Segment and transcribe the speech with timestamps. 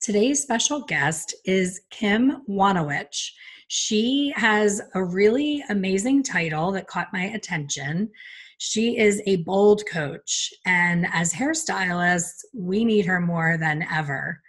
[0.00, 3.32] Today's special guest is Kim Wanowich.
[3.68, 8.08] She has a really amazing title that caught my attention.
[8.56, 14.40] She is a bold coach, and as hairstylists, we need her more than ever.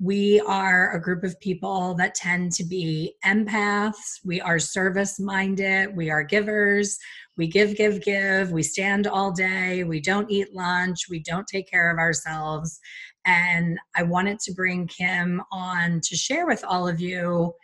[0.00, 4.20] We are a group of people that tend to be empaths.
[4.24, 5.94] We are service minded.
[5.94, 6.98] We are givers.
[7.36, 8.52] We give, give, give.
[8.52, 9.84] We stand all day.
[9.84, 11.10] We don't eat lunch.
[11.10, 12.80] We don't take care of ourselves.
[13.26, 17.54] And I wanted to bring Kim on to share with all of you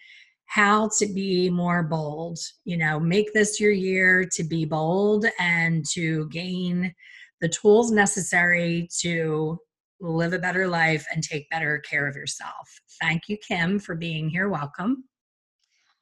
[0.47, 2.39] how to be more bold.
[2.65, 6.95] You know, make this your year to be bold and to gain
[7.41, 9.59] the tools necessary to
[10.01, 12.81] live a better life and take better care of yourself.
[13.01, 14.49] Thank you, Kim, for being here.
[14.49, 15.05] Welcome.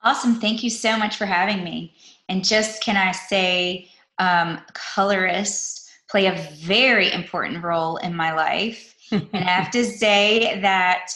[0.02, 0.36] Awesome.
[0.36, 1.96] Thank you so much for having me.
[2.28, 8.94] And just can I say, um, colorists play a very important role in my life
[9.10, 11.10] and I have to say that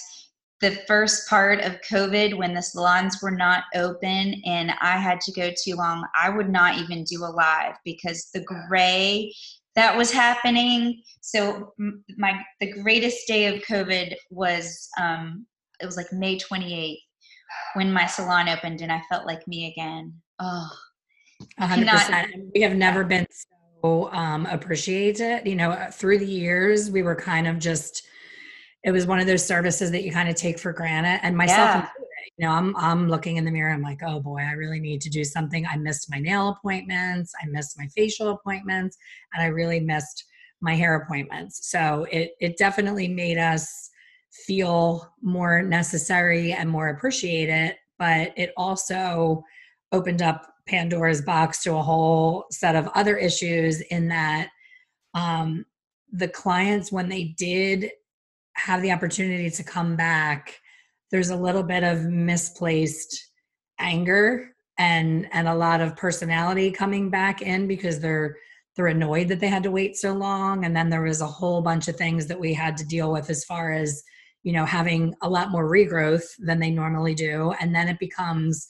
[0.61, 5.33] the first part of COVID, when the salons were not open and I had to
[5.33, 9.34] go too long, I would not even do a live because the gray
[9.75, 11.03] that was happening.
[11.21, 11.73] So
[12.17, 15.47] my the greatest day of COVID was um,
[15.81, 16.99] it was like May 28th
[17.75, 20.15] when my salon opened and I felt like me again.
[20.39, 20.71] Oh,
[21.61, 21.75] 100%.
[21.75, 23.27] Cannot, we have never been
[23.83, 25.47] um, appreciate it.
[25.47, 28.06] You know, through the years, we were kind of just,
[28.84, 31.20] it was one of those services that you kind of take for granted.
[31.22, 31.88] And myself yeah.
[32.38, 33.72] you know, I'm, I'm looking in the mirror.
[33.72, 35.66] I'm like, oh boy, I really need to do something.
[35.66, 37.33] I missed my nail appointments.
[37.42, 38.97] I missed my facial appointments
[39.32, 40.25] and I really missed
[40.60, 41.69] my hair appointments.
[41.71, 43.91] So it, it definitely made us
[44.47, 49.42] feel more necessary and more appreciated, but it also
[49.92, 54.48] opened up Pandora's box to a whole set of other issues in that
[55.14, 55.64] um,
[56.12, 57.91] the clients, when they did
[58.54, 60.60] have the opportunity to come back,
[61.10, 63.30] there's a little bit of misplaced
[63.78, 68.36] anger and and a lot of personality coming back in because they're
[68.74, 70.64] they're annoyed that they had to wait so long.
[70.64, 73.28] And then there was a whole bunch of things that we had to deal with
[73.28, 74.03] as far as
[74.42, 77.53] you know having a lot more regrowth than they normally do.
[77.60, 78.66] And then it becomes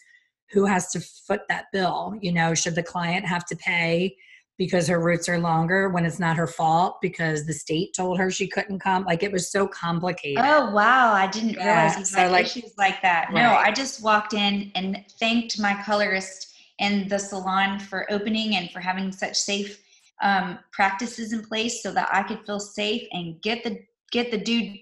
[0.52, 4.14] who has to foot that bill you know should the client have to pay
[4.58, 8.30] because her roots are longer when it's not her fault because the state told her
[8.30, 11.88] she couldn't come like it was so complicated oh wow i didn't yeah.
[11.88, 13.42] realize so like issues like that right.
[13.42, 18.70] no i just walked in and thanked my colorist and the salon for opening and
[18.70, 19.80] for having such safe
[20.22, 23.78] um, practices in place so that i could feel safe and get the
[24.12, 24.76] get the dude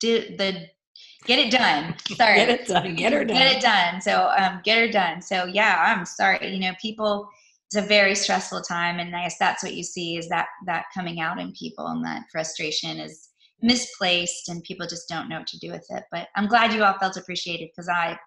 [0.00, 0.66] the
[1.24, 1.94] get it done.
[2.16, 2.36] Sorry.
[2.36, 2.94] get it done.
[2.94, 3.36] Get her done.
[3.36, 4.00] Get it done.
[4.00, 5.22] So um, get her done.
[5.22, 6.52] So yeah, I'm sorry.
[6.52, 7.28] You know, people.
[7.74, 10.84] It's a very stressful time, and I guess that's what you see is that that
[10.92, 13.30] coming out in people, and that frustration is
[13.62, 16.04] misplaced, and people just don't know what to do with it.
[16.12, 18.18] But I'm glad you all felt appreciated because I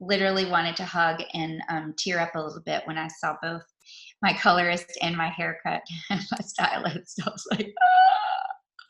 [0.00, 3.62] literally wanted to hug and um, tear up a little bit when I saw both
[4.22, 7.20] my colorist and my haircut and my stylist.
[7.26, 7.74] I was like.
[7.82, 8.29] Ah!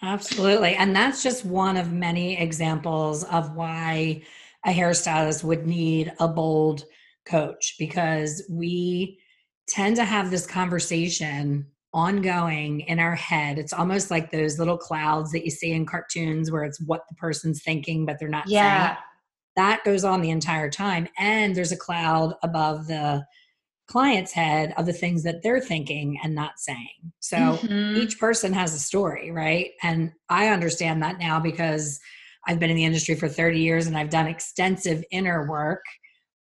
[0.02, 0.74] Absolutely.
[0.74, 4.22] And that's just one of many examples of why
[4.64, 6.84] a hairstylist would need a bold
[7.26, 9.18] coach because we
[9.68, 13.58] tend to have this conversation ongoing in our head.
[13.58, 17.14] It's almost like those little clouds that you see in cartoons where it's what the
[17.16, 18.86] person's thinking, but they're not yeah.
[18.86, 18.98] saying.
[19.56, 21.08] That goes on the entire time.
[21.18, 23.24] And there's a cloud above the
[23.90, 27.12] client's head of the things that they're thinking and not saying.
[27.18, 27.96] So mm-hmm.
[27.96, 29.72] each person has a story, right?
[29.82, 31.98] And I understand that now because
[32.46, 35.82] I've been in the industry for 30 years and I've done extensive inner work.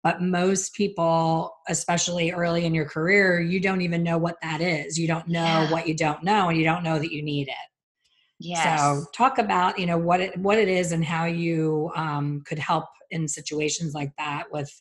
[0.03, 4.97] But most people, especially early in your career, you don't even know what that is.
[4.97, 5.71] You don't know yeah.
[5.71, 7.55] what you don't know, and you don't know that you need it.
[8.39, 8.79] Yes.
[8.79, 12.59] So talk about you know what it what it is and how you um, could
[12.59, 14.71] help in situations like that with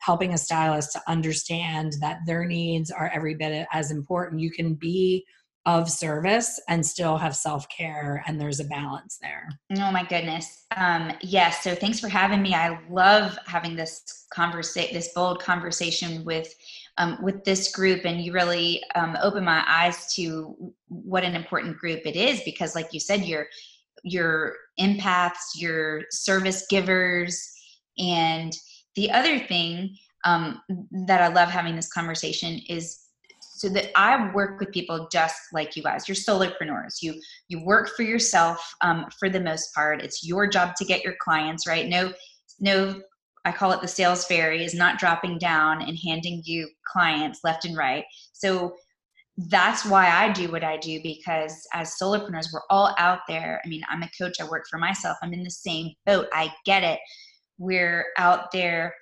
[0.00, 4.40] helping a stylist to understand that their needs are every bit as important.
[4.40, 5.24] You can be
[5.66, 11.12] of service and still have self-care and there's a balance there oh my goodness um
[11.20, 16.54] yes so thanks for having me i love having this conversation this bold conversation with
[16.96, 21.76] um, with this group and you really um, open my eyes to what an important
[21.76, 23.46] group it is because like you said you're
[24.02, 27.52] your empaths, your service givers.
[27.98, 28.52] And
[28.96, 30.60] the other thing um,
[31.06, 33.06] that I love having this conversation is
[33.40, 36.08] so that I work with people just like you guys.
[36.08, 37.02] You're solopreneurs.
[37.02, 40.02] You you work for yourself um, for the most part.
[40.02, 41.86] It's your job to get your clients right.
[41.86, 42.12] No,
[42.58, 43.00] no.
[43.46, 47.64] I call it the sales fairy is not dropping down and handing you clients left
[47.64, 48.04] and right.
[48.32, 48.74] So
[49.48, 53.60] that's why I do what I do because as solopreneurs, we're all out there.
[53.64, 56.26] I mean, I'm a coach, I work for myself, I'm in the same boat.
[56.32, 56.98] I get it.
[57.60, 58.94] We're out there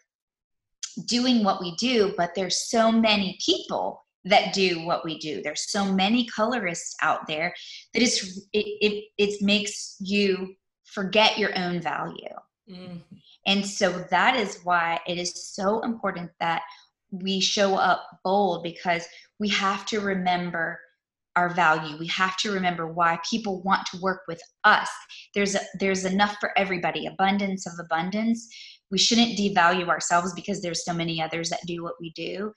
[1.07, 5.41] doing what we do, but there's so many people that do what we do.
[5.41, 7.55] There's so many colorists out there
[7.95, 12.35] that it's it it, it makes you forget your own value.
[12.69, 13.01] Mm.
[13.47, 16.63] And so that is why it is so important that
[17.11, 19.07] we show up bold because
[19.39, 20.81] we have to remember
[21.39, 21.97] our value.
[21.97, 24.89] We have to remember why people want to work with us.
[25.35, 28.49] There's a, there's enough for everybody abundance of abundance.
[28.91, 32.53] We shouldn't devalue ourselves because there's so many others that do what we do.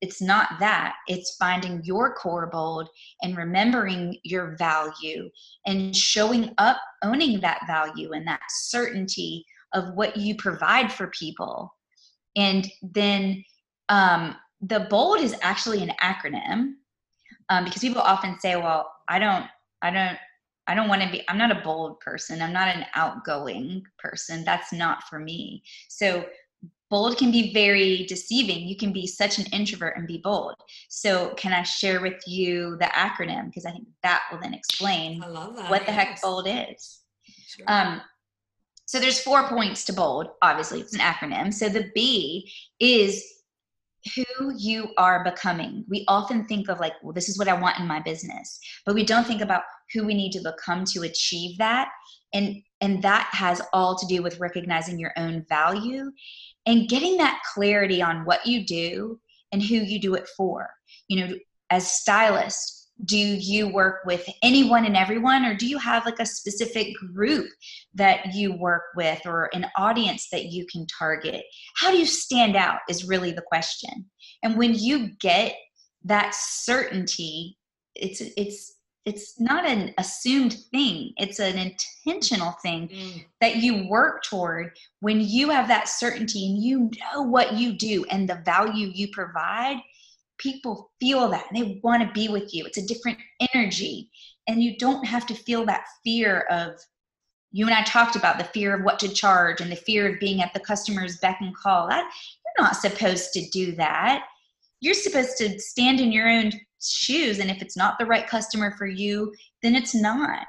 [0.00, 0.94] It's not that.
[1.08, 2.88] It's finding your core bold
[3.22, 5.28] and remembering your value
[5.66, 9.44] and showing up owning that value and that certainty
[9.74, 11.74] of what you provide for people.
[12.36, 13.44] And then
[13.88, 16.74] um, the bold is actually an acronym
[17.50, 19.46] um, because people often say, "Well, I don't,
[19.82, 20.16] I don't,
[20.66, 21.22] I don't want to be.
[21.28, 22.40] I'm not a bold person.
[22.40, 24.44] I'm not an outgoing person.
[24.44, 26.24] That's not for me." So
[26.90, 28.66] bold can be very deceiving.
[28.66, 30.54] You can be such an introvert and be bold.
[30.88, 35.20] So, can I share with you the acronym because I think that will then explain
[35.20, 37.00] what the heck bold is.
[37.46, 37.64] Sure.
[37.68, 38.00] Um,
[38.86, 40.30] so there's four points to bold.
[40.42, 41.54] Obviously, it's an acronym.
[41.54, 42.50] So the B
[42.80, 43.24] is
[44.14, 45.84] who you are becoming.
[45.88, 48.94] We often think of like, well, this is what I want in my business, but
[48.94, 49.62] we don't think about
[49.92, 51.88] who we need to become to achieve that.
[52.32, 56.10] And and that has all to do with recognizing your own value
[56.66, 59.20] and getting that clarity on what you do
[59.52, 60.70] and who you do it for.
[61.08, 61.34] You know,
[61.70, 66.26] as stylists, do you work with anyone and everyone or do you have like a
[66.26, 67.48] specific group
[67.94, 71.44] that you work with or an audience that you can target?
[71.76, 74.06] How do you stand out is really the question.
[74.42, 75.54] And when you get
[76.04, 77.56] that certainty
[77.94, 78.76] it's it's
[79.06, 81.74] it's not an assumed thing it's an
[82.06, 83.24] intentional thing mm.
[83.40, 84.72] that you work toward.
[85.00, 89.08] When you have that certainty and you know what you do and the value you
[89.12, 89.78] provide
[90.40, 92.64] people feel that and they want to be with you.
[92.64, 93.18] It's a different
[93.54, 94.10] energy.
[94.48, 96.72] And you don't have to feel that fear of,
[97.52, 100.20] you and I talked about the fear of what to charge and the fear of
[100.20, 101.88] being at the customer's beck and call.
[101.88, 102.10] That
[102.44, 104.24] you're not supposed to do that.
[104.80, 107.38] You're supposed to stand in your own shoes.
[107.38, 109.32] And if it's not the right customer for you,
[109.62, 110.46] then it's not.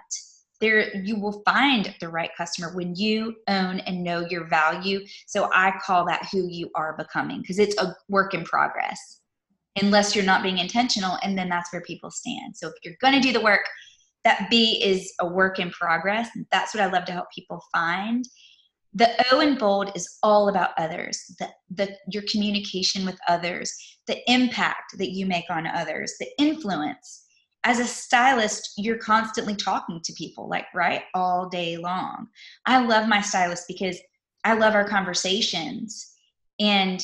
[0.61, 5.03] There, you will find the right customer when you own and know your value.
[5.25, 9.20] So I call that who you are becoming because it's a work in progress
[9.79, 12.55] unless you're not being intentional and then that's where people stand.
[12.55, 13.61] So if you're going to do the work
[14.23, 18.27] that b is a work in progress that's what i love to help people find.
[18.93, 23.73] The o in bold is all about others the, the your communication with others
[24.07, 27.25] the impact that you make on others the influence.
[27.63, 32.27] As a stylist you're constantly talking to people like right all day long.
[32.65, 33.99] I love my stylist because
[34.43, 36.11] i love our conversations
[36.59, 37.03] and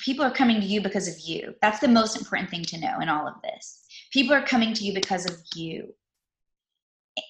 [0.00, 1.54] people are coming to you because of you.
[1.62, 3.84] That's the most important thing to know in all of this.
[4.12, 5.94] People are coming to you because of you.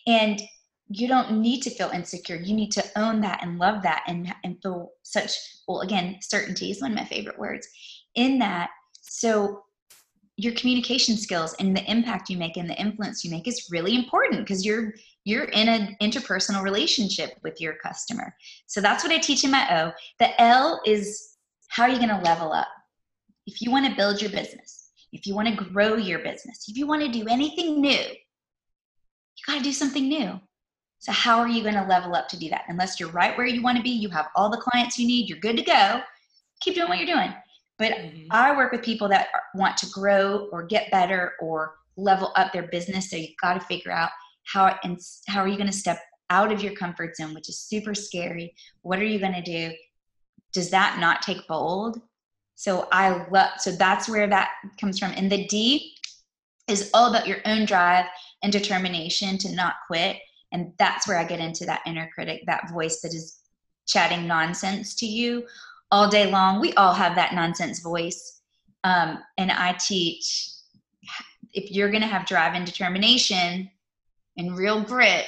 [0.06, 0.40] And
[0.88, 2.36] you don't need to feel insecure.
[2.36, 5.32] You need to own that and love that and, and feel such,
[5.66, 7.66] well, again, certainty is one of my favorite words
[8.14, 8.70] in that.
[9.00, 9.62] So
[10.36, 13.94] your communication skills and the impact you make and the influence you make is really
[13.94, 14.94] important because you're
[15.24, 18.34] you're in an interpersonal relationship with your customer.
[18.66, 19.92] So that's what I teach in my O.
[20.18, 21.31] The L is
[21.72, 22.68] how are you going to level up?
[23.46, 26.76] If you want to build your business, if you want to grow your business, if
[26.76, 30.38] you want to do anything new, you got to do something new.
[30.98, 32.64] So, how are you going to level up to do that?
[32.68, 35.30] Unless you're right where you want to be, you have all the clients you need,
[35.30, 36.00] you're good to go,
[36.60, 37.32] keep doing what you're doing.
[37.78, 38.26] But mm-hmm.
[38.30, 42.68] I work with people that want to grow or get better or level up their
[42.68, 43.10] business.
[43.10, 44.10] So, you've got to figure out
[44.44, 45.98] how, and how are you going to step
[46.28, 48.54] out of your comfort zone, which is super scary.
[48.82, 49.72] What are you going to do?
[50.52, 52.00] Does that not take bold?
[52.54, 55.12] So I love, so that's where that comes from.
[55.12, 55.94] And the D
[56.68, 58.06] is all about your own drive
[58.42, 60.18] and determination to not quit.
[60.52, 63.40] And that's where I get into that inner critic, that voice that is
[63.86, 65.46] chatting nonsense to you
[65.90, 66.60] all day long.
[66.60, 68.40] We all have that nonsense voice.
[68.84, 70.50] Um, and I teach
[71.52, 73.70] if you're going to have drive and determination
[74.36, 75.26] and real grit,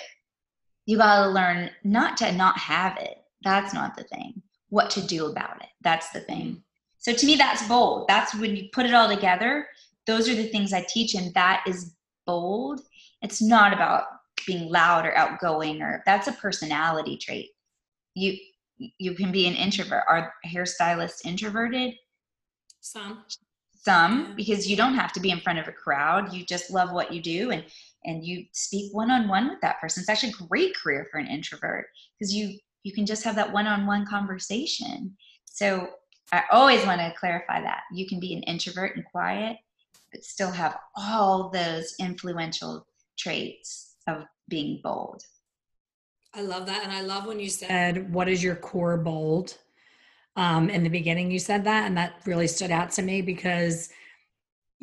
[0.87, 3.19] you got to learn not to not have it.
[3.43, 4.43] That's not the thing.
[4.75, 5.69] What to do about it.
[5.83, 6.47] That's the thing.
[6.47, 6.59] Mm-hmm.
[6.99, 8.09] So to me, that's bold.
[8.09, 9.69] That's when you put it all together.
[10.07, 11.95] Those are the things I teach, and that is
[12.27, 12.81] bold.
[13.23, 14.05] It's not about
[14.49, 17.51] being loud or outgoing, or that's a personality trait.
[18.15, 18.37] You
[18.99, 20.05] you can be an introvert.
[20.09, 21.95] Are hairstylists introverted?
[22.81, 23.23] Some.
[23.77, 26.33] Some, because you don't have to be in front of a crowd.
[26.33, 27.65] You just love what you do, and
[28.05, 30.01] and you speak one on one with that person.
[30.01, 31.87] It's actually a great career for an introvert
[32.19, 35.17] because you you can just have that one on one conversation.
[35.47, 35.89] So
[36.31, 39.57] I always want to clarify that you can be an introvert and quiet,
[40.13, 42.87] but still have all those influential
[43.19, 45.23] traits of being bold.
[46.35, 46.85] I love that.
[46.85, 49.57] And I love when you said, What is your core bold?
[50.37, 53.89] Um, in the beginning, you said that, and that really stood out to me because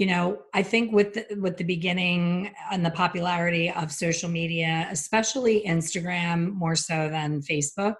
[0.02, 4.88] you know i think with the, with the beginning and the popularity of social media
[4.90, 7.94] especially instagram more so than facebook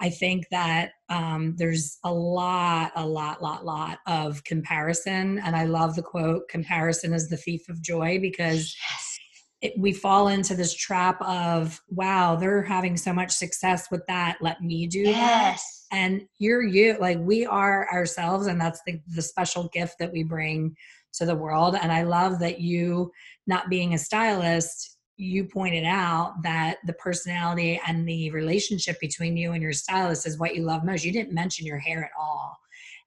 [0.00, 5.64] i think that um, there's a lot a lot lot lot of comparison and i
[5.64, 9.18] love the quote comparison is the thief of joy because yes.
[9.60, 14.36] it, we fall into this trap of wow they're having so much success with that
[14.40, 15.86] let me do yes.
[15.92, 20.12] that and you're you like we are ourselves and that's the, the special gift that
[20.12, 20.74] we bring
[21.14, 21.76] to the world.
[21.80, 23.10] And I love that you,
[23.46, 29.52] not being a stylist, you pointed out that the personality and the relationship between you
[29.52, 31.04] and your stylist is what you love most.
[31.04, 32.56] You didn't mention your hair at all.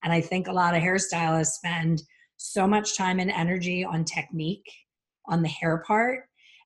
[0.03, 2.03] And I think a lot of hairstylists spend
[2.37, 4.69] so much time and energy on technique,
[5.25, 6.25] on the hair part.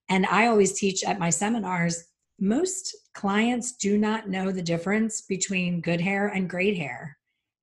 [0.10, 2.03] And I always teach at my seminars
[2.39, 7.17] most clients do not know the difference between good hair and great hair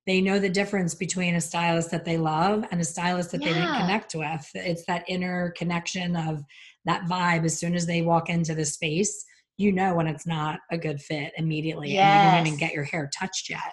[0.07, 3.49] they know the difference between a stylist that they love and a stylist that yeah.
[3.49, 4.51] they didn't connect with.
[4.55, 6.43] It's that inner connection of
[6.85, 7.45] that vibe.
[7.45, 9.25] As soon as they walk into the space,
[9.57, 12.05] you know when it's not a good fit immediately, yes.
[12.05, 13.73] and you didn't even get your hair touched yet.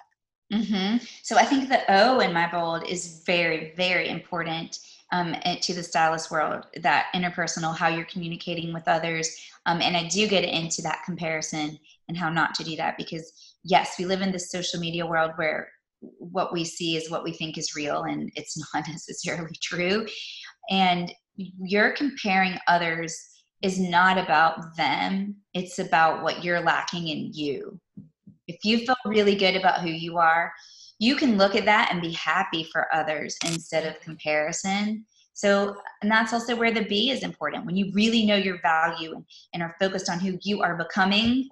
[0.52, 1.04] Mm-hmm.
[1.22, 4.78] So I think the O in my bold is very, very important
[5.10, 6.66] um, to the stylist world.
[6.80, 9.34] That interpersonal, how you're communicating with others,
[9.66, 13.54] um, and I do get into that comparison and how not to do that because
[13.64, 15.68] yes, we live in this social media world where
[16.18, 20.06] what we see is what we think is real and it's not necessarily true.
[20.70, 23.16] And you're comparing others
[23.62, 27.80] is not about them it's about what you're lacking in you.
[28.48, 30.52] If you feel really good about who you are
[31.02, 35.04] you can look at that and be happy for others instead of comparison.
[35.32, 37.66] So and that's also where the b is important.
[37.66, 41.48] When you really know your value and, and are focused on who you are becoming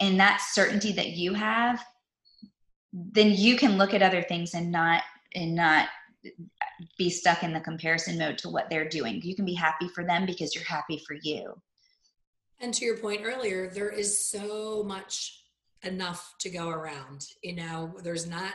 [0.00, 1.82] and that certainty that you have
[2.92, 5.02] then you can look at other things and not
[5.34, 5.88] and not
[6.98, 9.20] be stuck in the comparison mode to what they're doing.
[9.22, 11.54] You can be happy for them because you're happy for you.
[12.60, 15.42] And to your point earlier, there is so much
[15.82, 17.26] enough to go around.
[17.42, 18.52] You know, there's not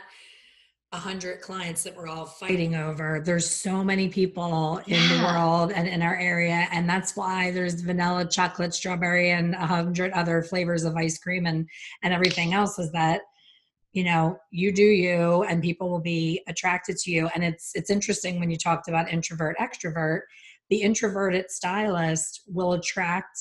[0.92, 3.20] a hundred clients that we're all fighting over.
[3.22, 5.18] There's so many people in yeah.
[5.18, 6.66] the world and in our area.
[6.72, 11.44] And that's why there's vanilla, chocolate, strawberry, and a hundred other flavors of ice cream
[11.44, 11.68] and
[12.02, 13.20] and everything else is that
[13.92, 17.28] you know you do you and people will be attracted to you.
[17.34, 20.20] And it's it's interesting when you talked about introvert extrovert
[20.70, 23.38] the introverted stylist will attract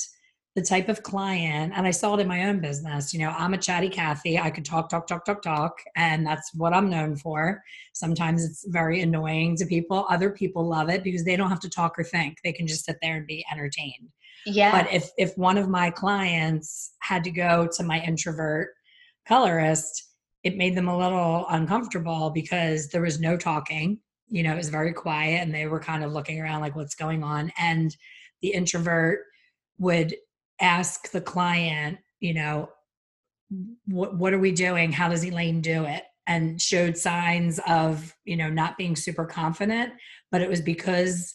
[0.56, 3.54] the type of client and i saw it in my own business you know i'm
[3.54, 7.16] a chatty cathy i could talk talk talk talk talk and that's what i'm known
[7.16, 7.62] for.
[7.94, 11.70] Sometimes it's very annoying to people other people love it because they don't have to
[11.70, 14.10] talk or think they can just sit there and be entertained.
[14.48, 18.70] Yeah but if if one of my clients had to go to my introvert
[19.28, 20.07] colorist
[20.48, 24.00] it made them a little uncomfortable because there was no talking.
[24.30, 26.96] You know, it was very quiet and they were kind of looking around like, what's
[26.96, 27.52] going on?
[27.60, 27.94] And
[28.42, 29.26] the introvert
[29.78, 30.16] would
[30.62, 32.70] ask the client, you know,
[33.88, 34.94] what, what are we doing?
[34.94, 36.04] How does Elaine do it?
[36.28, 39.92] And showed signs of, you know, not being super confident,
[40.32, 41.34] but it was because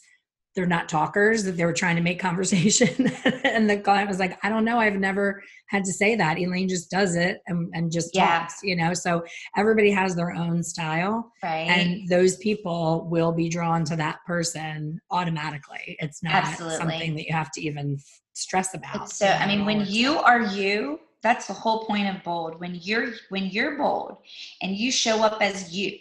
[0.55, 3.11] they're not talkers that they were trying to make conversation.
[3.43, 6.37] And the client was like i don't know i've never had to say that.
[6.39, 8.39] Elaine just does it and, and just yeah.
[8.39, 8.93] talks you know?
[8.93, 9.23] So
[9.55, 11.31] everybody has their own style.
[11.43, 11.67] Right.
[11.69, 15.97] and those people will be drawn to that person automatically.
[15.99, 16.77] It's not Absolutely.
[16.77, 17.99] something that you have to even
[18.35, 22.21] stress about it's so i mean when you are you that's the whole point of
[22.23, 22.59] bold.
[22.59, 24.17] When you're when you're bold
[24.61, 25.97] and you show up as you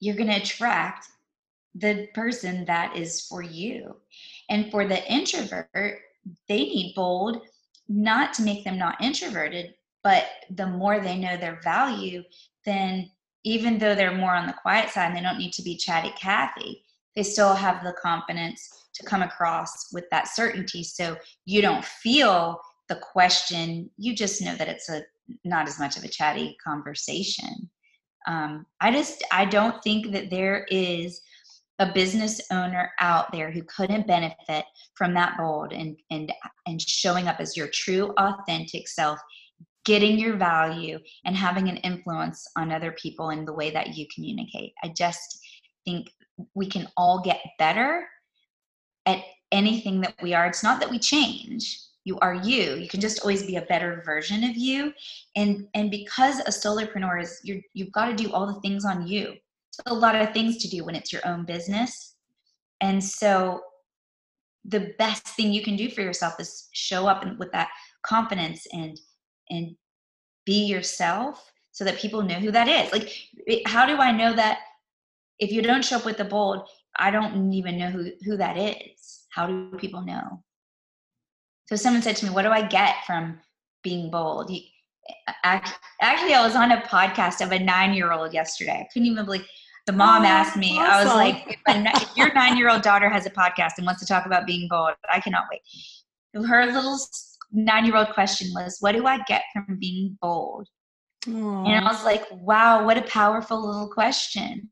[0.00, 1.06] you're going to attract
[1.74, 3.96] the person that is for you.
[4.50, 6.00] And for the introvert,
[6.48, 7.42] they need bold
[7.88, 12.22] not to make them not introverted, but the more they know their value,
[12.64, 13.10] then
[13.44, 16.12] even though they're more on the quiet side and they don't need to be chatty
[16.16, 16.84] Cathy,
[17.16, 20.82] they still have the confidence to come across with that certainty.
[20.82, 25.02] So you don't feel the question, you just know that it's a
[25.44, 27.70] not as much of a chatty conversation.
[28.26, 31.22] Um, I just I don't think that there is
[31.78, 34.64] a business owner out there who couldn't benefit
[34.94, 36.32] from that bold and and
[36.66, 39.18] and showing up as your true authentic self
[39.84, 44.06] getting your value and having an influence on other people in the way that you
[44.14, 44.72] communicate.
[44.82, 45.40] I just
[45.84, 46.08] think
[46.54, 48.06] we can all get better
[49.06, 50.46] at anything that we are.
[50.46, 51.78] It's not that we change.
[52.04, 52.74] You are you.
[52.74, 54.92] You can just always be a better version of you.
[55.36, 59.06] And and because a solopreneur is you you've got to do all the things on
[59.06, 59.34] you
[59.86, 62.14] a lot of things to do when it's your own business
[62.80, 63.60] and so
[64.64, 67.68] the best thing you can do for yourself is show up and with that
[68.02, 68.98] confidence and
[69.50, 69.74] and
[70.44, 73.12] be yourself so that people know who that is like
[73.66, 74.58] how do i know that
[75.38, 78.56] if you don't show up with the bold i don't even know who who that
[78.56, 80.42] is how do people know
[81.72, 83.40] so someone said to me, "What do I get from
[83.82, 84.60] being bold?" You,
[85.42, 88.80] actually, I was on a podcast of a nine-year-old yesterday.
[88.80, 89.46] I couldn't even believe.
[89.86, 90.78] The mom oh, asked me.
[90.78, 90.90] Awesome.
[90.90, 94.26] I was like, if, if your nine-year-old daughter has a podcast and wants to talk
[94.26, 95.60] about being bold, I cannot wait."
[96.46, 96.98] Her little
[97.52, 100.68] nine-year-old question was, "What do I get from being bold?"
[101.26, 101.68] Aww.
[101.68, 104.70] And I was like, "Wow, what a powerful little question."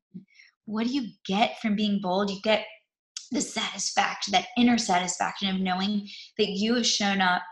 [0.66, 2.30] What do you get from being bold?
[2.30, 2.64] You get
[3.32, 7.42] the satisfaction, that inner satisfaction of knowing that you have shown up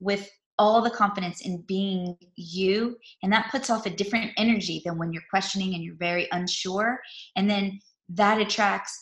[0.00, 2.96] with all the confidence in being you.
[3.22, 7.00] And that puts off a different energy than when you're questioning and you're very unsure.
[7.36, 7.80] And then
[8.10, 9.00] that attracts,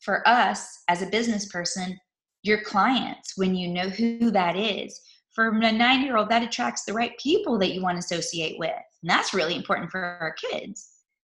[0.00, 1.96] for us as a business person,
[2.42, 5.00] your clients when you know who that is.
[5.32, 8.58] For a nine year old, that attracts the right people that you want to associate
[8.58, 8.70] with.
[8.70, 10.92] And that's really important for our kids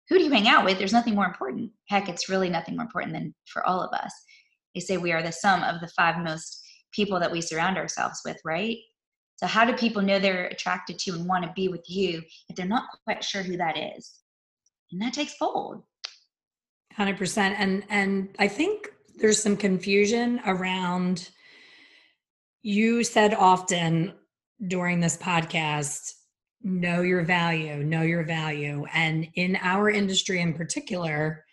[0.08, 0.78] who do you hang out with?
[0.78, 1.70] There's nothing more important.
[1.88, 4.12] Heck, it's really nothing more important than for all of us.
[4.74, 6.62] They say we are the sum of the five most
[6.92, 8.78] people that we surround ourselves with, right?
[9.38, 12.56] So, how do people know they're attracted to and want to be with you if
[12.56, 14.14] they're not quite sure who that is?
[14.90, 15.82] And that takes bold.
[16.98, 17.54] 100%.
[17.56, 21.30] And, and I think there's some confusion around
[22.62, 24.12] you said often
[24.66, 26.14] during this podcast
[26.62, 28.84] know your value, know your value.
[28.92, 31.44] And in our industry in particular,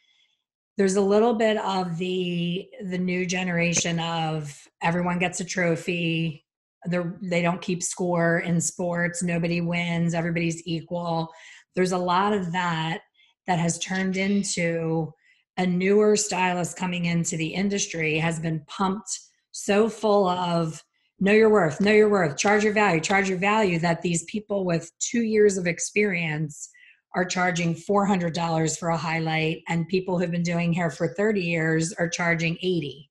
[0.78, 6.45] there's a little bit of the the new generation of everyone gets a trophy
[6.88, 11.32] They don't keep score in sports nobody wins everybody's equal.
[11.76, 13.02] There's a lot of that
[13.48, 15.14] that has turned into
[15.58, 19.20] a newer stylist coming into the industry has been pumped
[19.52, 20.84] so full of
[21.20, 24.66] know your worth, know your worth, charge your value, charge your value that these people
[24.66, 26.70] with two years of experience
[27.16, 31.94] are charging $400 for a highlight and people who've been doing hair for 30 years
[31.94, 33.10] are charging 80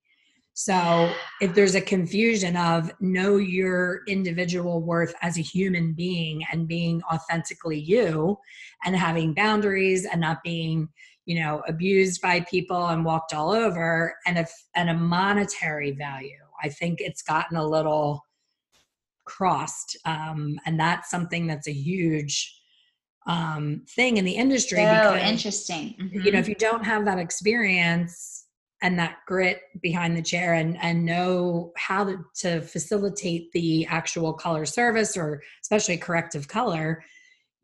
[0.54, 6.68] so if there's a confusion of know your individual worth as a human being and
[6.68, 8.38] being authentically you
[8.84, 10.88] and having boundaries and not being
[11.26, 16.38] you know abused by people and walked all over and if and a monetary value
[16.62, 18.24] I think it's gotten a little
[19.24, 19.96] crossed.
[20.04, 22.60] Um, and that's something that's a huge
[23.26, 24.80] um, thing in the industry.
[24.80, 25.94] Oh, because, interesting.
[26.00, 26.20] Mm-hmm.
[26.20, 28.43] You know, if you don't have that experience
[28.84, 34.34] and that grit behind the chair and, and know how to, to facilitate the actual
[34.34, 37.02] color service or especially corrective color,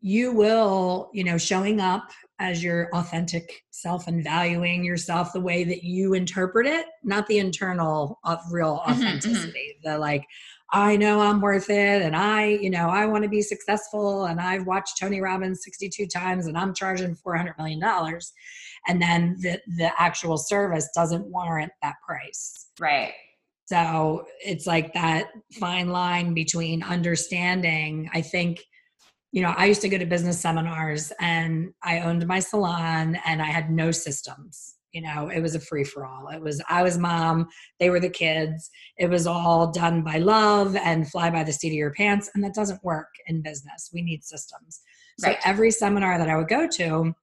[0.01, 5.63] you will, you know, showing up as your authentic self and valuing yourself the way
[5.63, 9.75] that you interpret it, not the internal of real mm-hmm, authenticity.
[9.77, 9.91] Mm-hmm.
[9.91, 10.25] The like,
[10.73, 14.41] I know I'm worth it and I, you know, I want to be successful and
[14.41, 18.33] I've watched Tony Robbins 62 times and I'm charging 400 million dollars
[18.87, 22.67] and then the the actual service doesn't warrant that price.
[22.79, 23.13] Right.
[23.65, 28.59] So it's like that fine line between understanding, I think
[29.31, 33.41] you know, I used to go to business seminars and I owned my salon and
[33.41, 34.75] I had no systems.
[34.91, 36.27] You know, it was a free for all.
[36.27, 37.47] It was, I was mom,
[37.79, 38.69] they were the kids.
[38.97, 42.29] It was all done by love and fly by the seat of your pants.
[42.35, 43.89] And that doesn't work in business.
[43.93, 44.81] We need systems.
[45.17, 45.37] So right.
[45.45, 47.13] every seminar that I would go to,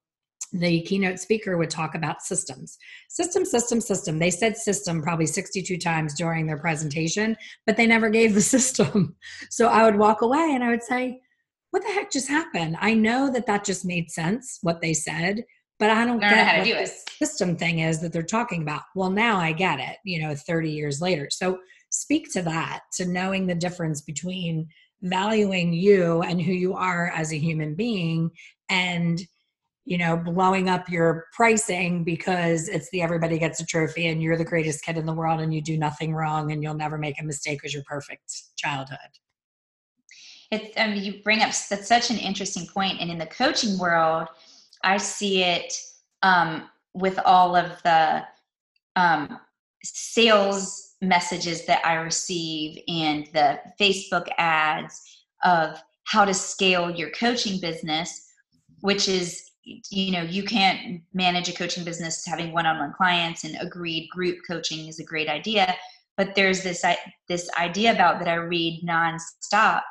[0.51, 2.77] the keynote speaker would talk about systems.
[3.09, 4.19] System, system, system.
[4.19, 9.15] They said system probably 62 times during their presentation, but they never gave the system.
[9.49, 11.21] So I would walk away and I would say,
[11.71, 12.77] what the heck just happened?
[12.79, 15.43] I know that that just made sense, what they said,
[15.77, 18.81] but I don't, get what this system thing is that they're talking about.
[18.95, 21.29] Well, now I get it, you know, 30 years later.
[21.31, 21.59] So
[21.89, 24.67] speak to that, to knowing the difference between
[25.01, 28.31] valuing you and who you are as a human being
[28.69, 29.21] and
[29.89, 34.37] you know blowing up your pricing because it's the everybody gets a trophy and you're
[34.37, 37.19] the greatest kid in the world and you do nothing wrong and you'll never make
[37.19, 38.99] a mistake because you're perfect childhood.
[40.51, 43.79] It's, I mean, you bring up that's such an interesting point, and in the coaching
[43.79, 44.27] world,
[44.83, 45.73] I see it
[46.21, 48.23] um, with all of the
[48.95, 49.39] um,
[49.83, 55.01] sales messages that I receive and the Facebook ads
[55.43, 58.27] of how to scale your coaching business,
[58.81, 64.09] which is you know you can't manage a coaching business having one-on-one clients and agreed
[64.09, 65.75] group coaching is a great idea
[66.19, 66.83] but there's this
[67.29, 69.83] this idea about that I read nonstop.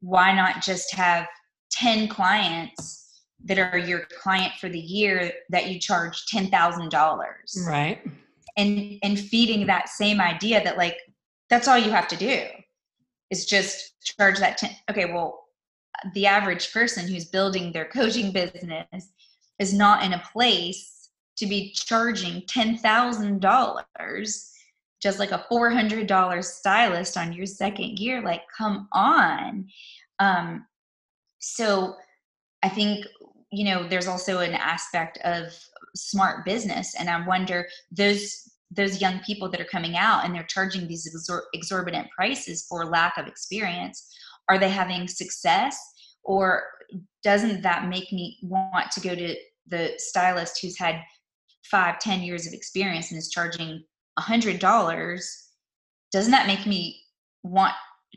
[0.00, 1.28] Why not just have
[1.70, 6.90] 10 clients that are your client for the year that you charge $10,000?
[7.64, 8.00] Right.
[8.56, 10.96] And and feeding that same idea that like
[11.48, 12.42] that's all you have to do
[13.30, 15.45] is just charge that 10 okay, well
[16.14, 19.12] the average person who's building their coaching business
[19.58, 24.52] is not in a place to be charging $10,000
[25.02, 28.22] just like a $400 stylist on your second year.
[28.22, 29.66] Like come on.
[30.18, 30.66] Um
[31.46, 31.94] so
[32.62, 33.06] i think
[33.50, 35.52] you know there's also an aspect of
[35.94, 40.42] smart business and i wonder those those young people that are coming out and they're
[40.42, 44.12] charging these exor- exorbitant prices for lack of experience
[44.48, 45.78] are they having success?
[46.22, 46.64] Or
[47.22, 49.34] doesn't that make me want to go to
[49.68, 51.02] the stylist who's had
[51.64, 53.84] five ten years of experience and is charging
[54.16, 55.50] a hundred dollars?
[56.12, 57.02] Doesn't that make me
[57.42, 57.74] want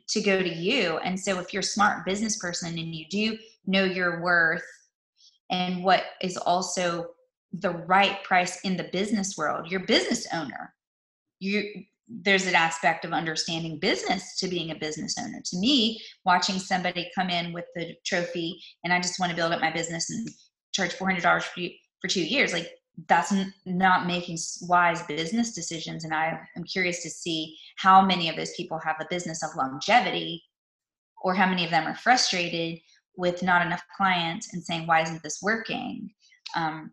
[0.09, 0.97] to go to you?
[0.99, 4.63] And so if you're a smart business person and you do know your worth
[5.49, 7.07] and what is also
[7.53, 10.73] the right price in the business world your business owner.
[11.39, 15.41] You there's an aspect of understanding business to being a business owner.
[15.45, 19.53] To me watching somebody come in with the trophy and i just want to build
[19.53, 20.27] up my business and
[20.71, 21.61] charge $400 for,
[22.01, 22.71] for two years like
[23.07, 23.33] that's
[23.65, 26.03] not making wise business decisions.
[26.03, 29.55] And i am curious to see how many of those people have a business of
[29.55, 30.43] longevity
[31.21, 32.79] or how many of them are frustrated
[33.15, 36.09] with not enough clients and saying why isn't this working?
[36.55, 36.91] Um,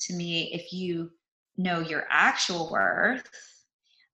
[0.00, 1.10] to me if you
[1.56, 3.28] know your actual worth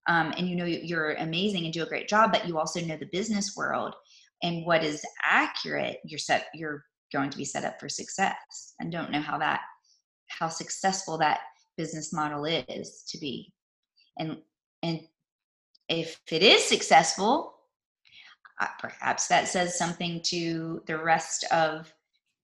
[0.08, 2.96] um, and you know you're amazing and do a great job but you also know
[2.96, 3.94] the business world
[4.42, 8.74] and what is accurate you're set you're going to be set up for success.
[8.80, 9.60] And don't know how that
[10.28, 11.40] how successful that
[11.76, 13.52] business model is to be.
[14.18, 14.38] And
[14.82, 15.00] and
[15.88, 17.54] if it is successful
[18.60, 21.92] uh, perhaps that says something to the rest of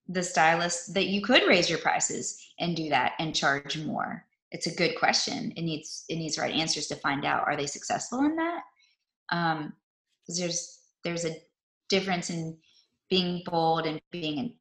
[0.09, 4.67] the stylists that you could raise your prices and do that and charge more it's
[4.67, 8.21] a good question it needs it needs right answers to find out are they successful
[8.21, 8.63] in that
[9.31, 9.73] um
[10.23, 11.37] because there's there's a
[11.89, 12.57] difference in
[13.09, 14.55] being bold and being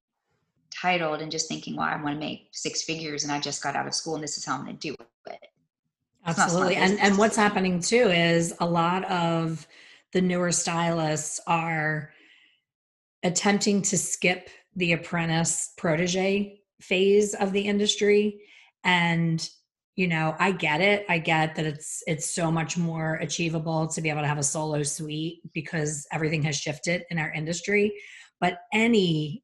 [0.74, 3.76] entitled and just thinking, well, I want to make six figures and I just got
[3.76, 4.96] out of school and this is how I'm going to do
[5.28, 5.40] it.
[6.26, 6.76] Absolutely.
[6.76, 9.66] And and what's happening too is a lot of
[10.12, 12.12] the newer stylists are
[13.24, 18.42] attempting to skip the apprentice protege phase of the industry
[18.84, 19.50] and
[19.98, 24.00] you know i get it i get that it's it's so much more achievable to
[24.00, 27.94] be able to have a solo suite because everything has shifted in our industry
[28.40, 29.44] but any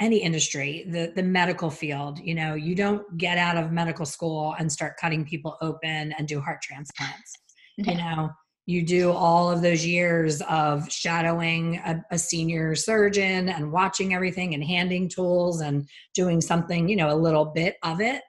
[0.00, 4.54] any industry the the medical field you know you don't get out of medical school
[4.58, 7.32] and start cutting people open and do heart transplants.
[7.78, 8.30] You know
[8.66, 14.54] you do all of those years of shadowing a, a, senior surgeon and watching everything
[14.54, 18.22] and handing tools and doing something you know a little bit of it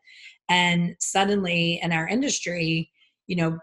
[0.50, 2.90] and suddenly in our industry
[3.28, 3.58] you know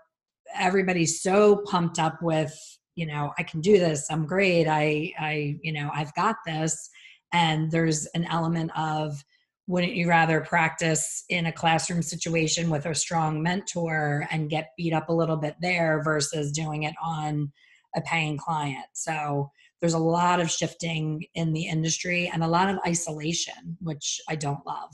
[0.54, 2.54] everybody's so pumped up with
[2.94, 6.90] you know i can do this i'm great i i you know i've got this.
[7.34, 9.24] And there's an element of
[9.66, 14.92] wouldn't you rather practice in a classroom situation with a strong mentor and get beat
[14.92, 17.50] up a little bit there versus doing it on
[17.96, 18.86] a paying client?
[18.92, 24.18] So there's a lot of shifting in the industry and a lot of isolation which
[24.30, 24.88] i don't love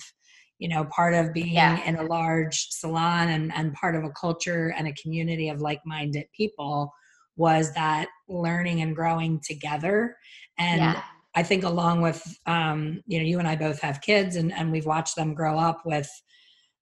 [0.61, 1.83] you know part of being yeah.
[1.85, 6.27] in a large salon and, and part of a culture and a community of like-minded
[6.37, 6.93] people
[7.37, 10.17] was that learning and growing together
[10.59, 11.03] and yeah
[11.35, 14.73] I think along with um, you know you and I both have kids and and
[14.73, 16.11] we've watched them grow up with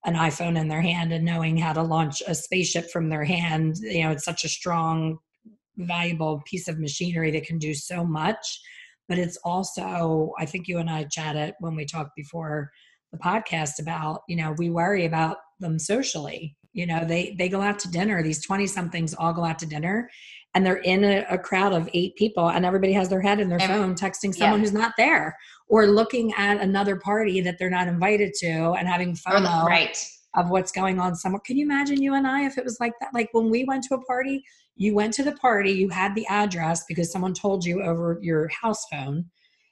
[0.05, 3.77] an iPhone in their hand and knowing how to launch a spaceship from their hand.
[3.81, 5.19] You know, it's such a strong,
[5.77, 8.61] valuable piece of machinery that can do so much.
[9.09, 12.71] But it's also, I think you and I chatted when we talked before
[13.13, 16.57] the podcast about, you know, we worry about them socially.
[16.73, 18.23] You know, they they go out to dinner.
[18.23, 20.09] These twenty somethings all go out to dinner,
[20.55, 23.49] and they're in a, a, crowd of eight people and everybody has their head in
[23.49, 24.65] their phone texting someone yeah.
[24.65, 25.37] who's not there
[25.69, 30.05] or looking at another party that they're not invited to and having oh, FOMO right.
[30.37, 31.41] of what's going on somewhere.
[31.45, 33.11] Can you imagine you and I if it was like that?
[33.13, 34.43] Like when we went to a party,
[34.77, 38.49] you went to the party, you had the address because someone told you over your
[38.49, 39.27] house phone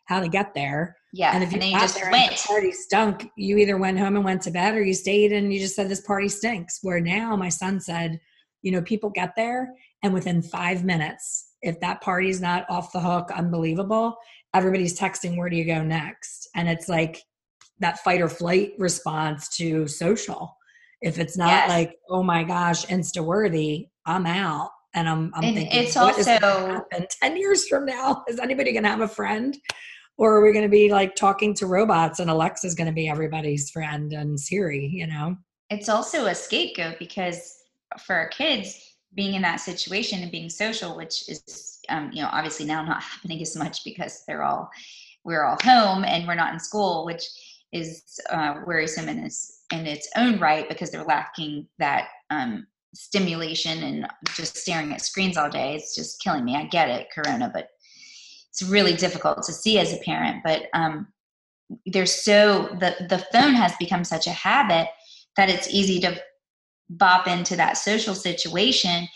[0.05, 0.97] how to get there.
[1.17, 1.33] Yeah.
[1.35, 2.33] And if you, and you just went.
[2.37, 5.53] the party stunk, you either went home and went to bed or you stayed and
[5.53, 6.81] you just said this party stinks.
[6.83, 8.21] Where now my son said,
[8.61, 13.01] you know, people get there and within five minutes, if that party's not off the
[13.01, 14.17] hook, unbelievable,
[14.53, 16.49] everybody's texting, where do you go next?
[16.55, 17.23] And it's like
[17.79, 20.55] that fight or flight response to social.
[21.01, 21.69] If it's not Yes.
[21.71, 24.71] like, oh my gosh, insta worthy, I'm out.
[24.95, 28.23] And I'm, I'm And thinking, it's what is gonna also- happen 10 years from now?
[28.29, 29.57] Is anybody going to have a friend?
[30.19, 33.09] Or are we going to be like talking to robots and Alexa's going to be
[33.09, 35.37] everybody's friend and Siri, you know?
[35.71, 37.65] it's also a scapegoat because
[38.01, 42.29] for our kids being in that situation and being social which is um, you know
[42.33, 44.71] obviously now not happening as much because they're all
[45.25, 47.25] we're all home and we're not in school which
[47.73, 53.83] is uh, worrisome in its in its own right because they're lacking that um, stimulation
[53.83, 57.51] and just staring at screens all day it's just killing me i get it corona
[57.53, 57.71] but
[58.61, 61.07] it's really difficult to see as a parent but um,
[61.85, 64.89] there's so the the phone has become such a habit
[65.37, 66.21] that it's easy to
[66.89, 69.09] bop into that social situation.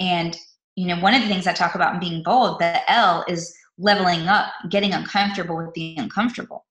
[0.00, 0.36] And
[0.76, 3.54] you know one of the things i talk about in being bold the l is
[3.78, 6.64] leveling up getting uncomfortable with being uncomfortable.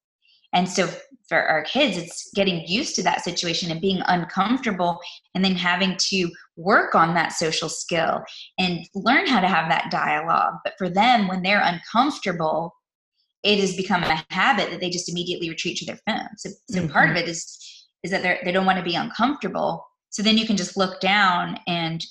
[0.54, 0.90] And so
[1.30, 5.00] for our kids it's getting used to that situation and being uncomfortable
[5.34, 8.22] and then having to work on that social skill
[8.60, 10.56] and learn how to have that dialogue.
[10.64, 12.74] But for them when they're uncomfortable
[13.44, 16.28] it has become a habit that they just immediately retreat to their phone.
[16.38, 17.26] So, so part of mm-hmm.
[17.26, 17.58] it is
[18.04, 19.86] is that they they don't want to be uncomfortable.
[20.10, 22.06] So then you can just look down and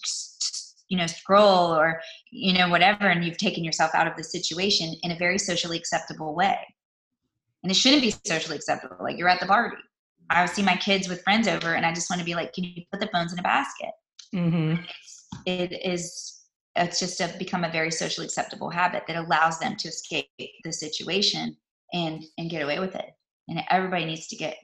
[0.88, 2.00] you know scroll or
[2.32, 5.76] you know whatever and you've taken yourself out of the situation in a very socially
[5.76, 6.58] acceptable way.
[7.62, 9.76] And it shouldn't be socially acceptable like you're at the party
[10.30, 12.64] i see my kids with friends over and i just want to be like can
[12.64, 13.90] you put the phones in a basket
[14.34, 14.82] Mm-hmm.
[15.46, 16.36] it is
[16.76, 20.26] it's just a, become a very socially acceptable habit that allows them to escape
[20.64, 21.56] the situation
[21.92, 23.10] and and get away with it
[23.48, 24.56] and everybody needs to get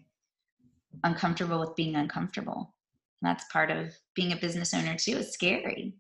[1.05, 2.75] uncomfortable with being uncomfortable
[3.23, 5.95] that's part of being a business owner too it's scary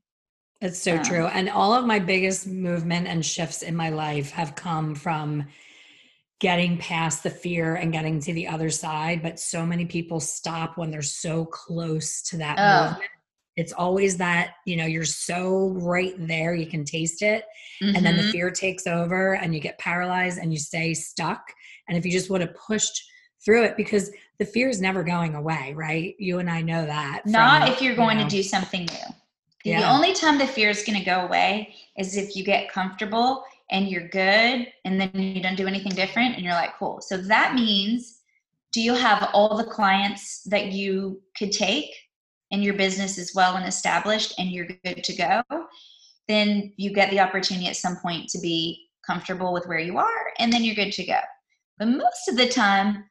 [0.60, 1.26] It's so Um, true.
[1.26, 5.46] And all of my biggest movement and shifts in my life have come from
[6.40, 9.22] getting past the fear and getting to the other side.
[9.22, 12.88] But so many people stop when they're so close to that Oh.
[12.90, 13.10] movement.
[13.56, 17.44] It's always that, you know, you're so right there, you can taste it.
[17.82, 18.30] And then the Mhm.
[18.30, 21.42] fear takes over and you get paralyzed and you stay stuck.
[21.88, 23.02] And if you just would have pushed
[23.44, 26.14] through it, because the fear is never going away, right?
[26.18, 27.24] You and I know that.
[27.26, 29.14] not from, if you're you going know, to do something new
[29.66, 33.44] the only time the fear is going to go away is if you get comfortable
[33.70, 37.16] and you're good and then you don't do anything different and you're like cool so
[37.16, 38.20] that means
[38.72, 41.90] do you have all the clients that you could take
[42.52, 45.42] and your business is well and established and you're good to go
[46.28, 50.32] then you get the opportunity at some point to be comfortable with where you are
[50.38, 51.18] and then you're good to go.
[51.78, 53.04] But most of the time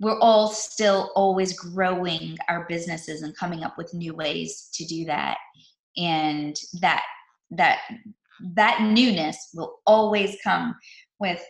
[0.00, 5.04] we're all still always growing our businesses and coming up with new ways to do
[5.06, 5.38] that.
[5.96, 7.02] And that
[7.50, 7.80] that
[8.54, 10.76] that newness will always come
[11.18, 11.44] with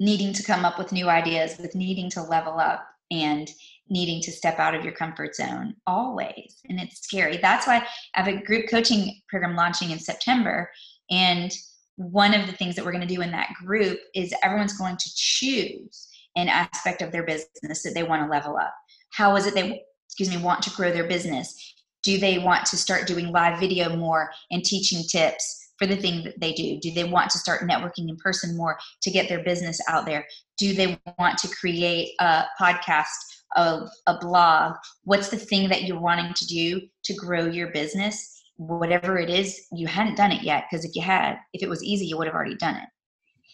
[0.00, 3.50] needing to come up with new ideas with needing to level up and
[3.88, 7.36] needing to step out of your comfort zone always and it's scary.
[7.36, 10.70] That's why i have a group coaching program launching in september
[11.10, 11.52] and
[11.96, 14.96] one of the things that we're going to do in that group is everyone's going
[14.96, 18.74] to choose an aspect of their business that they want to level up.
[19.10, 21.74] How is it they excuse me want to grow their business?
[22.02, 26.24] Do they want to start doing live video more and teaching tips for the thing
[26.24, 26.78] that they do?
[26.80, 30.26] Do they want to start networking in person more to get their business out there?
[30.58, 33.08] Do they want to create a podcast
[33.56, 38.42] of a blog what's the thing that you're wanting to do to grow your business?
[38.56, 41.82] Whatever it is you hadn't done it yet because if you had if it was
[41.82, 42.88] easy you would have already done it.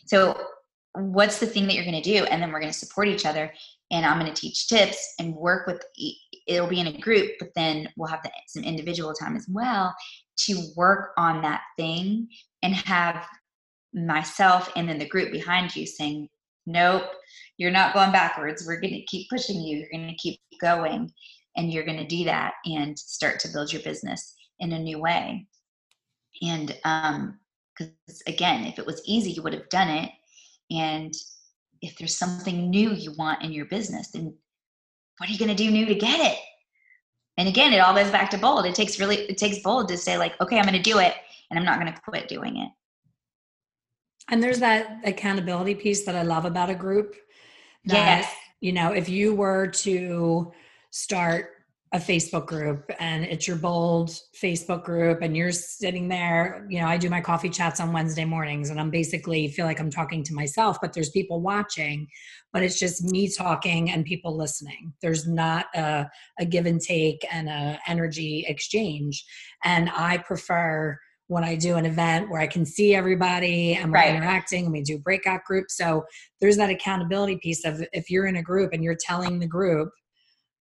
[0.07, 0.40] So
[0.94, 2.24] what's the thing that you're going to do?
[2.24, 3.53] And then we're going to support each other
[3.90, 5.83] and i'm going to teach tips and work with
[6.46, 9.94] it'll be in a group but then we'll have the, some individual time as well
[10.37, 12.29] to work on that thing
[12.62, 13.26] and have
[13.92, 16.29] myself and then the group behind you saying
[16.66, 17.05] nope.
[17.59, 18.64] You're not going backwards.
[18.66, 19.79] We're going to keep pushing you.
[19.79, 21.12] You're going to keep going
[21.57, 24.99] and you're going to do that and start to build your business in a new
[24.99, 25.46] way.
[26.42, 27.38] And um
[27.77, 30.11] because again if it was easy you would have done it.
[30.70, 31.12] And
[31.83, 34.35] if there's something new you want in your business then
[35.18, 36.38] what are you going to do new to get it?
[37.37, 38.66] And again it all goes back to bold.
[38.66, 41.14] It takes really it takes bold to say like okay i'm going to do it
[41.51, 42.70] and i'm not going to quit doing it
[44.30, 47.16] And there's that accountability piece that I love about a group.
[47.86, 50.52] That, yes You know, if you were to
[50.90, 51.50] start
[51.92, 56.86] a Facebook group and it's your bold Facebook group and you're sitting there, you know,
[56.86, 60.22] I do my coffee chats on Wednesday mornings and I'm basically feel like I'm talking
[60.24, 62.06] to myself, but there's people watching,
[62.52, 64.92] but it's just me talking and people listening.
[65.02, 69.24] There's not a, a give and take and a energy exchange.
[69.64, 70.96] And I prefer
[71.30, 74.16] when I do an event where I can see everybody and we're right.
[74.16, 75.76] interacting and we do breakout groups.
[75.76, 76.04] So
[76.40, 79.90] there's that accountability piece of if you're in a group and you're telling the group,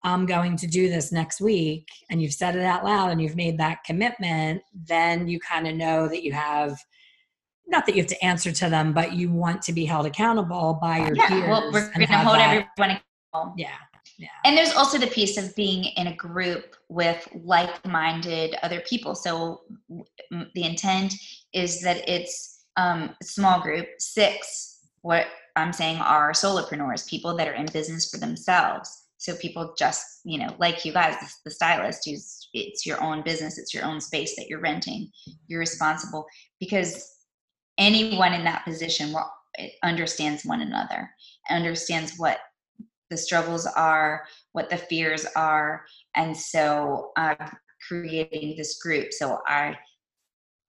[0.04, 3.36] I'm going to do this next week, and you've said it out loud and you've
[3.36, 6.78] made that commitment, then you kind of know that you have
[7.68, 10.78] not that you have to answer to them, but you want to be held accountable
[10.80, 11.48] by your yeah, peers.
[11.48, 13.02] Well, we're going to hold that, everyone
[13.34, 13.56] accountable.
[13.58, 13.70] Yeah.
[14.20, 14.28] Yeah.
[14.44, 19.16] And there's also the piece of being in a group with like minded other people.
[19.16, 19.62] So
[20.30, 21.14] the intent
[21.54, 27.54] is that it's um, small group, six, what I'm saying are solopreneurs, people that are
[27.54, 32.48] in business for themselves so people just you know like you guys the stylist who's
[32.54, 35.12] it's your own business it's your own space that you're renting
[35.48, 36.26] you're responsible
[36.60, 37.18] because
[37.78, 39.14] anyone in that position
[39.84, 41.10] understands one another
[41.50, 42.40] understands what
[43.10, 49.76] the struggles are what the fears are and so i'm creating this group so i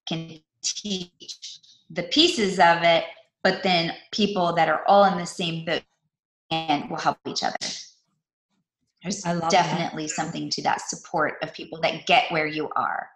[0.09, 3.05] can teach the pieces of it
[3.42, 5.83] but then people that are all in the same boat
[6.50, 7.57] and will help each other
[9.03, 10.11] there's definitely that.
[10.11, 13.09] something to that support of people that get where you are.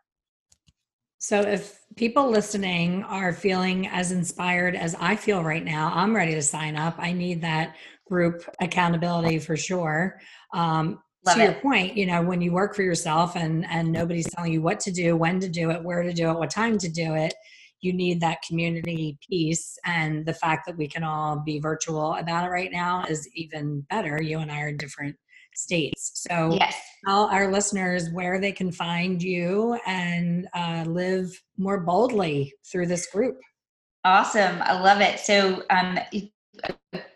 [1.19, 6.35] So, if people listening are feeling as inspired as I feel right now, I'm ready
[6.35, 6.97] to sign up.
[6.99, 10.21] I need that group accountability for sure.
[10.53, 11.43] Um, to it.
[11.43, 14.79] your point, you know, when you work for yourself and and nobody's telling you what
[14.81, 17.33] to do, when to do it, where to do it, what time to do it,
[17.81, 19.79] you need that community piece.
[19.85, 23.83] And the fact that we can all be virtual about it right now is even
[23.91, 24.21] better.
[24.23, 25.17] You and I are in different
[25.55, 26.11] states.
[26.15, 26.77] So yes.
[27.07, 33.07] tell our listeners where they can find you and uh, live more boldly through this
[33.07, 33.39] group.
[34.05, 34.61] Awesome.
[34.63, 35.21] I love it.
[35.21, 35.99] So um,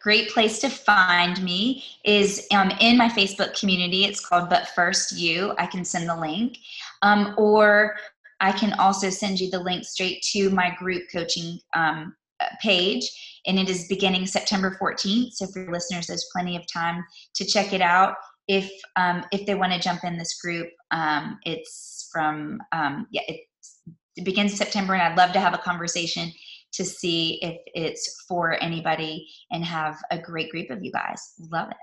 [0.09, 4.07] great place to find me is um, in my Facebook community.
[4.07, 5.53] It's called But First You.
[5.59, 6.57] I can send the link.
[7.03, 7.97] Um, or
[8.41, 12.17] I can also send you the link straight to my group coaching um,
[12.63, 13.05] page
[13.47, 15.33] and it is beginning September 14th.
[15.33, 18.15] So for listeners, there's plenty of time to check it out.
[18.47, 23.25] If um, if they want to jump in this group, um, it's from um, yeah,
[23.29, 26.33] it begins September, and I'd love to have a conversation
[26.73, 31.35] to see if it's for anybody and have a great group of you guys.
[31.51, 31.77] Love it.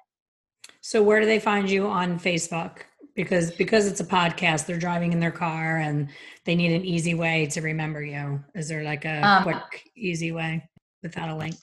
[0.81, 2.79] So where do they find you on Facebook?
[3.15, 6.09] Because because it's a podcast, they're driving in their car and
[6.43, 8.43] they need an easy way to remember you.
[8.53, 10.67] Is there like a um, quick, easy way?
[11.05, 11.55] without a link?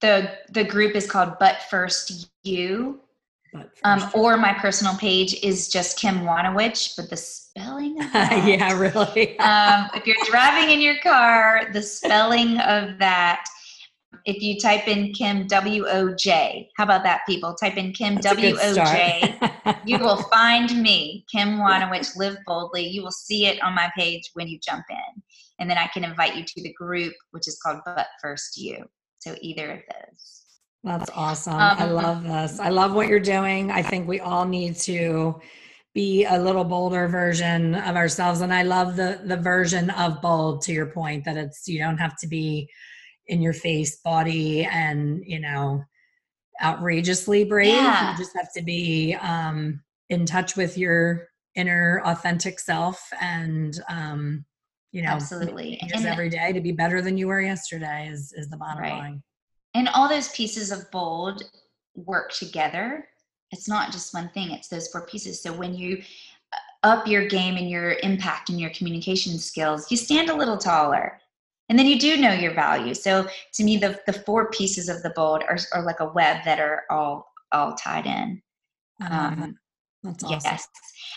[0.00, 3.00] The the group is called But First You.
[3.52, 7.16] But um, first um, or my personal page is just Kim Wojnowich, but the
[7.58, 9.38] spelling that, yeah, really.
[9.40, 13.44] um, if you're driving in your car, the spelling of that
[14.24, 16.68] if you type in Kim W O J.
[16.76, 17.54] How about that, people?
[17.54, 19.38] Type in Kim W O J.
[19.86, 22.86] you will find me, Kim Wojnowich, Live Boldly.
[22.86, 25.22] You will see it on my page when you jump in.
[25.60, 28.84] And then I can invite you to the group, which is called But First You.
[29.18, 30.42] So either of those.
[30.84, 31.54] That's awesome.
[31.54, 32.60] Um, I love this.
[32.60, 33.70] I love what you're doing.
[33.70, 35.40] I think we all need to
[35.98, 38.40] be a little bolder version of ourselves.
[38.40, 41.98] And I love the the version of bold to your point that it's you don't
[41.98, 42.70] have to be
[43.26, 45.82] in your face body and you know
[46.62, 48.12] outrageously brave yeah.
[48.12, 54.44] you just have to be um in touch with your inner authentic self and um
[54.92, 58.48] you know absolutely just every day to be better than you were yesterday is is
[58.48, 58.92] the bottom right.
[58.92, 59.22] line
[59.74, 61.42] and all those pieces of bold
[61.94, 63.06] work together
[63.50, 65.42] it's not just one thing it's those four pieces.
[65.42, 66.02] So when you
[66.52, 70.58] uh, up your game and your impact and your communication skills you stand a little
[70.58, 71.18] taller.
[71.70, 72.94] And then you do know your value.
[72.94, 76.44] So to me the, the four pieces of the bold are, are like a web
[76.44, 78.42] that are all all tied in.
[79.00, 79.58] Um,
[80.02, 80.40] that's awesome.
[80.44, 80.68] yes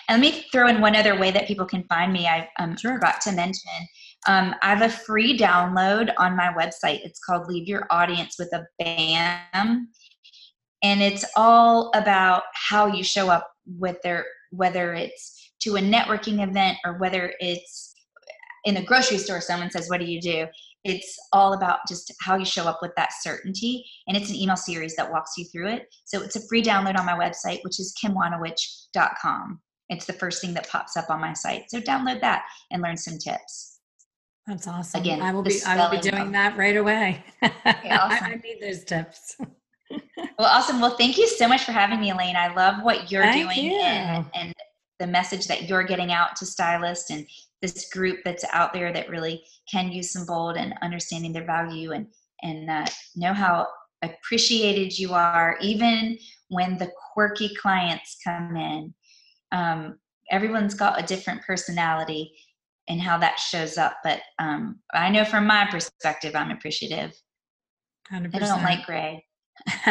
[0.10, 2.76] and let me throw in one other way that people can find me i um,
[2.76, 2.94] sure.
[2.94, 3.72] forgot to mention.
[4.28, 7.04] Um, i have a free download on my website.
[7.04, 9.88] It's called leave your audience with a bam
[10.84, 16.48] and it's all about how you show up with their whether it's to a networking
[16.48, 17.94] event or whether it's
[18.66, 20.48] in the grocery store someone says what do you do?
[20.84, 23.86] It's all about just how you show up with that certainty.
[24.08, 25.86] And it's an email series that walks you through it.
[26.06, 29.62] So it's a free download on my website which is kimwojnowich.com
[29.92, 31.70] it's the first thing that pops up on my site.
[31.70, 33.80] So download that and learn some tips.
[34.48, 35.02] That's awesome.
[35.02, 37.24] Again i will be i will be doing of, that right away.
[37.44, 38.26] Okay, awesome.
[38.26, 39.38] I, I need those tips
[40.40, 40.80] well awesome.
[40.80, 42.36] Well thank you so much for having me elaine.
[42.36, 43.80] I love what you're thank doing you.
[43.80, 44.54] and, and
[45.00, 47.26] the message that you're getting out to stylists and
[47.62, 51.92] this group that's out there that really can use some bold and understanding their value
[51.92, 52.08] and
[52.44, 52.86] and uh,
[53.16, 53.68] know how
[54.02, 56.18] appreciated you are even
[56.50, 58.94] when the quirky clients come in.
[59.52, 60.00] Um,
[60.32, 62.32] everyone's got a different personality
[62.88, 67.14] and how that shows up but um, i know from my perspective i'm appreciative.
[68.12, 68.36] 100%.
[68.36, 69.24] i don't like gray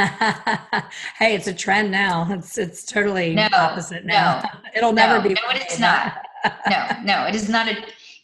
[1.19, 2.27] hey, it's a trend now.
[2.31, 4.43] It's it's totally no, opposite now.
[4.43, 5.35] No, It'll never no, be.
[5.35, 6.27] No, it's not.
[6.69, 7.77] no, no, it is not a.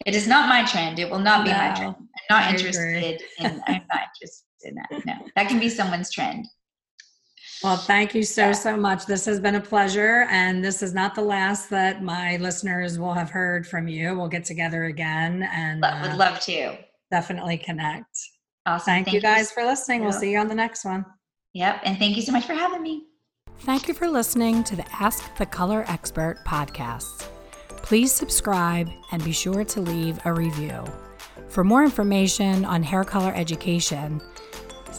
[0.05, 0.99] It is not my trend.
[0.99, 1.95] It will not be no, my trend.
[1.99, 3.63] I'm not interested in.
[3.67, 5.07] I'm not interested in that.
[5.07, 6.47] No, that can be someone's trend.
[7.63, 9.07] Well, thank you so, so much.
[9.07, 10.27] This has been a pleasure.
[10.31, 14.17] And this is not the last that my listeners will have heard from you.
[14.17, 16.77] We'll get together again and would uh, love to
[17.11, 18.17] definitely connect.
[18.67, 18.85] Awesome.
[18.85, 19.55] Thank, thank you guys you.
[19.55, 20.03] for listening.
[20.03, 21.07] We'll see you on the next one.
[21.57, 21.81] Yep.
[21.85, 23.05] And thank you so much for having me.
[23.61, 27.31] Thank you for listening to the Ask the Color Expert podcast.
[27.69, 30.85] Please subscribe and be sure to leave a review.
[31.49, 34.21] For more information on hair color education,